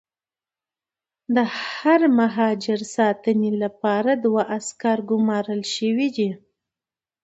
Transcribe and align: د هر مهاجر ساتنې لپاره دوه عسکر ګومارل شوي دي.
د 1.35 1.37
هر 1.67 2.01
مهاجر 2.19 2.79
ساتنې 2.95 3.51
لپاره 3.63 4.11
دوه 4.23 4.41
عسکر 4.57 4.97
ګومارل 5.09 5.61
شوي 5.75 6.07
دي. 6.17 6.29